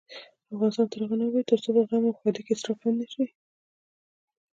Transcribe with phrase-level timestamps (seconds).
[0.53, 3.25] افغانستان تر هغو نه ابادیږي، ترڅو په غم او ښادۍ کې اسراف بند نشي.